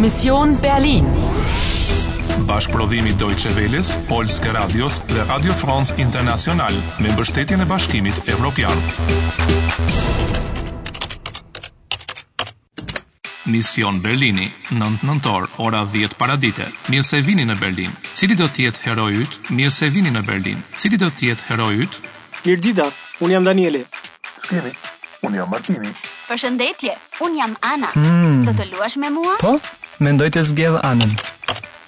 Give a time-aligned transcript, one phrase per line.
[0.00, 1.04] Mision Berlin.
[2.48, 6.72] Bashkëprodhimi Deutsche Welles, Polske Radios dhe Radio France International
[7.04, 8.78] me mbështetjen e Bashkimit Evropian.
[13.46, 16.70] Mision Berlini, 9 nëntor, ora 10 paradite.
[16.92, 17.92] Mirë se vini në Berlin.
[18.14, 19.36] Cili do të jetë heroi yt?
[19.58, 20.62] Mirë se vini në Berlin.
[20.80, 21.98] Cili do të jetë heroi yt?
[22.46, 22.86] Mirdita,
[23.20, 23.84] un jam Danieli.
[24.36, 24.72] Shkrimi,
[25.28, 25.92] un jam Martini.
[26.30, 26.96] Përshëndetje,
[27.26, 27.92] un jam Ana.
[27.98, 28.46] Hmm.
[28.48, 29.34] Do të luash me mua?
[29.44, 29.58] Po
[30.00, 31.12] mendoj të zgjedh anën.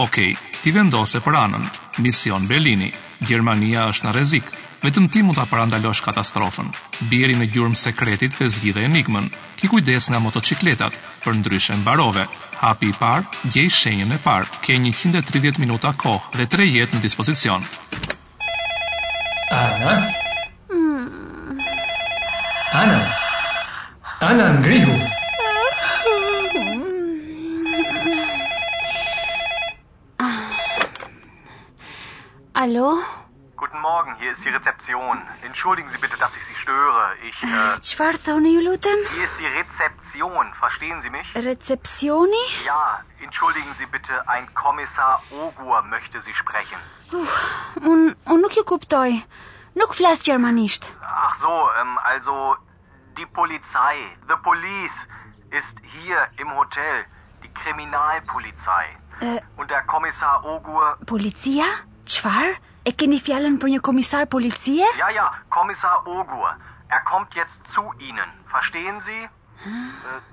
[0.00, 0.32] Okej, okay,
[0.62, 1.64] ti vendose për anën.
[2.04, 2.90] Mision Berlini.
[3.28, 4.46] Gjermania është në rrezik.
[4.80, 6.70] Vetëm ti mund ta parandalosh katastrofën.
[7.10, 9.28] Biri në gjurmë sekretit dhe zgjidhe enigmen.
[9.60, 12.24] Ki kujdes nga motocikletat, për ndryshe mbarove.
[12.62, 14.48] Hapi i parë, gjej shenjën e parë.
[14.64, 17.60] Ke 130 minuta kohë dhe tre jetë në dispozicion.
[19.52, 19.94] Ana?
[22.82, 23.00] Ana?
[24.24, 24.94] Ana, ngrihu!
[24.96, 25.16] Ana?
[32.72, 32.98] Hallo?
[33.56, 35.20] Guten Morgen, hier ist die Rezeption.
[35.42, 37.12] Entschuldigen Sie bitte, dass ich Sie störe.
[37.28, 37.42] Ich.
[37.42, 38.98] Äh, Schwarzoniulutem?
[39.14, 41.26] Hier ist die Rezeption, verstehen Sie mich?
[41.34, 42.44] Rezeptioni?
[42.64, 46.78] Ja, entschuldigen Sie bitte, ein Kommissar Ogur möchte Sie sprechen.
[47.12, 49.20] Uff, und, und nuk jukuptoi.
[49.74, 50.86] Nuk flasht germanisht.
[51.04, 52.54] Ach so, ähm, also,
[53.18, 53.94] die Polizei,
[54.28, 55.06] the police,
[55.58, 57.04] ist hier im Hotel.
[57.42, 58.84] Die Kriminalpolizei.
[59.22, 60.98] Äh, und der Kommissar Ogur.
[61.06, 61.64] Polizia?
[62.18, 62.58] Qfar?
[62.88, 64.86] E keni fjallën për një komisar policie?
[64.98, 66.50] Ja, ja, komisar Ogur.
[66.90, 68.30] Er kommt jetzt zu Ihnen.
[68.50, 69.20] Verstehen Sie?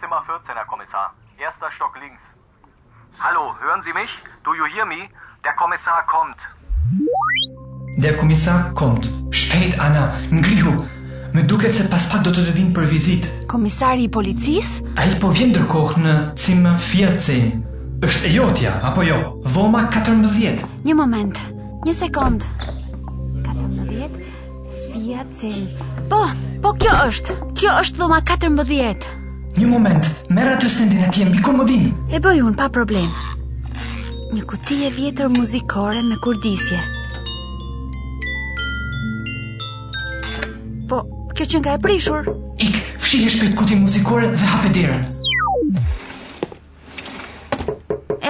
[0.00, 1.14] Zimmer 14, er Kommissar.
[1.38, 2.20] Erster Stock links.
[3.18, 4.10] Hallo, hören Sie mich?
[4.44, 5.06] Do you hear me?
[5.44, 6.38] Der Kommissar kommt.
[7.96, 9.08] Der Kommissar kommt.
[9.30, 10.12] Spät, Anna.
[10.30, 10.74] Ngrihu.
[11.32, 13.30] Me duket se pas pak do të të vinë për vizit.
[13.48, 14.82] Komisari i policis?
[15.00, 17.64] A i po vjen dërkohë në cima 14.
[18.04, 19.22] është e jotja, apo jo?
[19.56, 20.68] Voma 14.
[20.84, 21.40] Një moment.
[21.82, 22.44] Një sekond.
[23.42, 24.10] 14
[24.92, 25.62] Fiacin.
[26.10, 26.20] Po,
[26.62, 27.34] po kjo është.
[27.58, 29.06] Kjo është dhoma 14.
[29.56, 31.88] Një moment, merr atë sendin e tij mbi komodin.
[32.14, 33.08] E bëj un pa problem.
[34.36, 36.78] Një kuti e vjetër muzikore me kurdisje.
[40.92, 41.00] Po,
[41.34, 42.30] kjo që nga e prishur.
[42.68, 45.02] Ik, fshihe shpejt kuti muzikore dhe hape derën.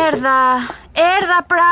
[0.00, 0.38] Erdha,
[0.98, 1.70] erdha pra.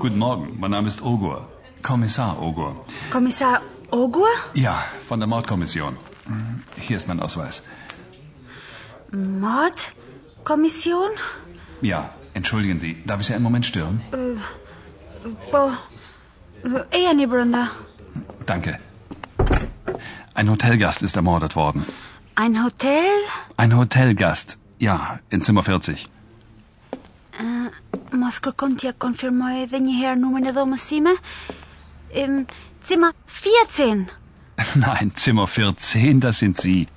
[0.00, 1.48] Guten Morgen, mein Name ist Ogur.
[1.82, 2.84] Kommissar Ogur.
[3.10, 4.28] Kommissar Ogur?
[4.54, 5.96] Ja, von der Mordkommission.
[6.86, 7.62] Hier ist mein Ausweis.
[9.10, 11.10] Mordkommission?
[11.82, 12.96] Ja, entschuldigen Sie.
[13.06, 14.00] Darf ich Sie einen Moment stören?
[14.12, 14.38] Äh, äh
[15.50, 15.72] bo,
[16.64, 17.68] äh, eher Nibrunda.
[18.46, 18.78] Danke.
[20.34, 21.84] Ein Hotelgast ist ermordet worden.
[22.36, 23.10] Ein Hotel?
[23.56, 24.58] Ein Hotelgast.
[24.78, 26.06] Ja, in Zimmer 40.
[27.32, 27.84] Äh,
[28.16, 31.12] Mos kërkon t'ja konfirmoj edhe një herë numrin e dhomës sime?
[32.16, 32.46] Im
[32.88, 34.06] Zimmer 14.
[34.86, 36.88] Nein, Zimmer 14, das sind Sie.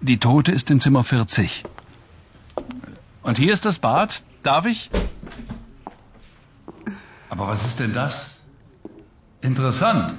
[0.00, 1.64] Die Tote ist in Zimmer 40.
[3.22, 4.22] Und hier ist das Bad.
[4.44, 4.90] Darf ich?
[7.30, 8.38] Aber was ist denn das?
[9.40, 10.14] Interessant.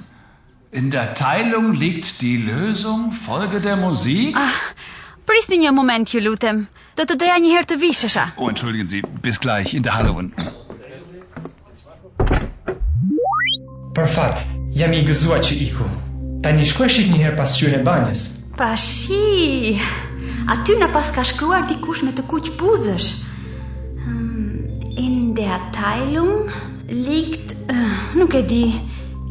[0.70, 4.36] In der Teilung liegt die Lösung, Folge der Musik.
[4.38, 4.60] Ach.
[5.36, 6.62] prisni një moment, ju lutem.
[6.96, 8.22] Do të doja një herë të vishesha.
[8.40, 10.46] O, oh, entschuldigen Sie, bis gleich in der Halle unten.
[13.96, 14.40] Për fat,
[14.76, 15.84] jam i gëzuar që iku.
[16.44, 18.22] Tani shkoj shik një herë pas qyrën e banjës.
[18.56, 19.76] Pa shi.
[20.54, 23.10] Aty na pas ka shkruar dikush me të kuq buzësh.
[24.06, 26.48] Hmm, in der Teilung
[26.88, 27.52] liegt,
[28.16, 28.62] nuk e di.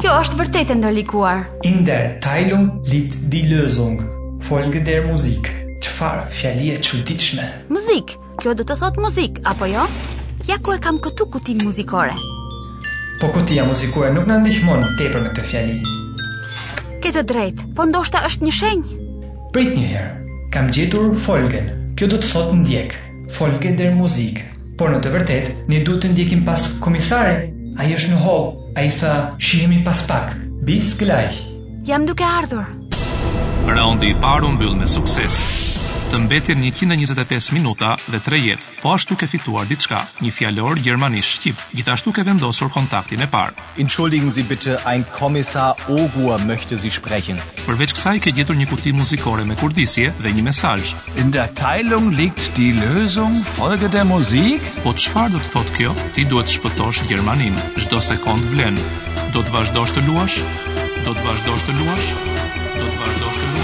[0.03, 1.45] Kjo është vërtet e ndalikuar.
[1.71, 4.01] In der Teilung liegt die Lösung.
[4.45, 5.54] Folge der Musik.
[5.85, 7.43] Qëfar fjali e qëditshme?
[7.69, 9.83] Muzik, kjo do të thot muzik, apo jo?
[10.47, 12.15] Ja, ku e kam këtu kutin muzikore.
[13.21, 15.77] Po kutia muzikore nuk në ndihmon të tepër në këtë fjali.
[17.05, 18.97] Këtë drejt, po ndoshta është një shenjë?
[19.53, 21.69] Prit një herë, kam gjetur folgen.
[21.99, 22.95] Kjo do të thot ndjek,
[23.37, 24.41] folge dhe muzik.
[24.79, 27.37] Por në të vërtet, ne du të ndjekim pas komisare.
[27.77, 28.39] A i është në ho,
[28.73, 30.33] a i tha, shihemi pas pak.
[30.65, 31.29] Bis gëlaj.
[31.85, 32.65] Jam duke ardhur.
[33.69, 35.41] Roundi i parë mbyll me sukses
[36.11, 41.39] të mbetir 125 minuta dhe 3 jetë, po ashtu ke fituar diçka, një fjalor gjermanisht
[41.39, 43.55] shqip, gjithashtu ke vendosur kontaktin e parë.
[43.81, 47.41] Entschuldigen Sie bitte, ein Kommissar Ogua möchte Sie sprechen.
[47.65, 50.93] Përveç kësaj ke gjetur një kuti muzikore me kurdisje dhe një mesazh.
[51.21, 54.61] In der Teilung liegt die Lösung, folge der Musik.
[54.85, 55.95] Po çfarë do të thotë kjo?
[56.15, 58.77] Ti duhet të shpëtosh Gjermanin, Çdo sekond vlen.
[59.33, 60.37] Do të vazhdosh të luash?
[61.05, 62.13] Do të vazhdosh të luash?
[62.13, 63.54] Do të vazhdosh të luash?